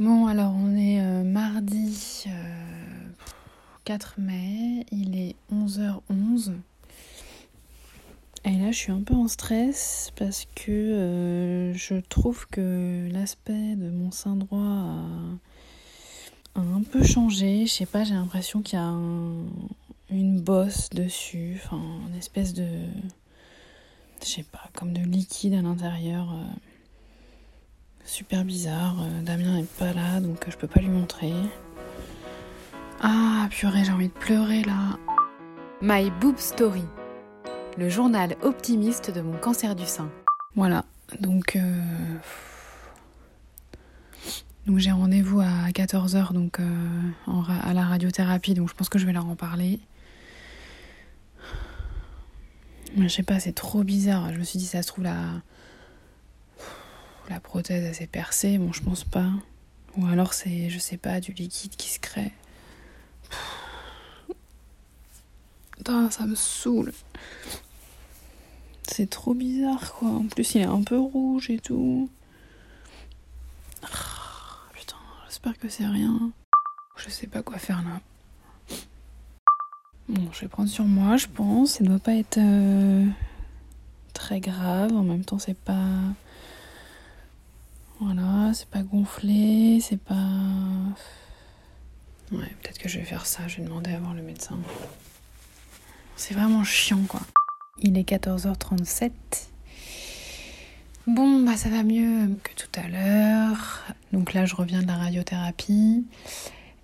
[0.00, 2.24] Bon, alors on est euh, mardi
[3.84, 6.52] 4 euh, mai, il est 11h11.
[8.46, 13.76] Et là, je suis un peu en stress parce que euh, je trouve que l'aspect
[13.76, 14.96] de mon sein droit
[16.54, 17.66] a, un peu changé.
[17.66, 18.94] Je sais pas, j'ai l'impression qu'il y a
[20.08, 22.66] une bosse dessus, enfin, une espèce de.
[24.22, 26.34] Je sais pas, comme de liquide à l'intérieur
[28.04, 28.96] super bizarre.
[29.00, 31.32] Euh, Damien est pas là, donc je peux pas lui montrer.
[33.00, 34.98] Ah, purée, j'ai envie de pleurer là.
[35.82, 36.84] My Boob Story,
[37.78, 40.10] le journal optimiste de mon cancer du sein.
[40.54, 40.84] Voilà,
[41.20, 41.82] donc, euh,
[44.66, 49.06] donc j'ai rendez-vous à 14h donc, euh, à la radiothérapie, donc je pense que je
[49.06, 49.80] vais leur en parler.
[52.98, 54.32] Je sais pas, c'est trop bizarre.
[54.32, 55.14] Je me suis dit, ça se trouve, là
[57.30, 59.30] la prothèse s'est percée, bon je pense pas.
[59.96, 62.32] Ou alors c'est, je sais pas, du liquide qui se crée.
[65.76, 66.92] Putain, ça me saoule.
[68.86, 70.10] C'est trop bizarre quoi.
[70.10, 72.10] En plus il est un peu rouge et tout.
[73.82, 73.88] Ah,
[74.74, 76.32] putain, j'espère que c'est rien.
[76.96, 78.00] Je sais pas quoi faire là.
[80.08, 81.74] Bon, je vais prendre sur moi, je pense.
[81.74, 83.06] Ça doit pas être euh,
[84.12, 84.92] très grave.
[84.92, 85.86] En même temps, c'est pas
[88.54, 90.14] c'est pas gonflé, c'est pas.
[92.32, 94.58] Ouais, peut-être que je vais faire ça, je vais demander à voir le médecin.
[96.16, 97.20] C'est vraiment chiant quoi.
[97.82, 99.10] Il est 14h37.
[101.06, 103.82] Bon, bah ça va mieux que tout à l'heure.
[104.12, 106.04] Donc là, je reviens de la radiothérapie.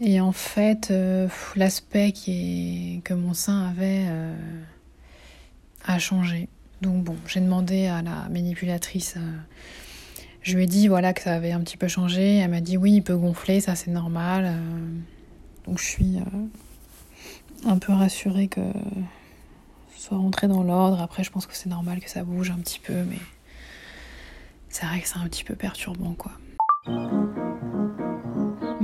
[0.00, 3.00] Et en fait, euh, l'aspect qui est...
[3.02, 4.34] que mon sein avait euh,
[5.84, 6.48] a changé.
[6.82, 9.14] Donc bon, j'ai demandé à la manipulatrice.
[9.16, 9.38] Euh,
[10.46, 12.36] je lui ai dit voilà que ça avait un petit peu changé.
[12.36, 14.44] Elle m'a dit oui, il peut gonfler, ça c'est normal.
[14.46, 15.66] Euh.
[15.66, 18.60] donc je suis euh, un peu rassurée que
[19.96, 21.02] soit rentré dans l'ordre.
[21.02, 23.18] Après, je pense que c'est normal que ça bouge un petit peu, mais
[24.68, 26.32] c'est vrai que c'est un petit peu perturbant quoi.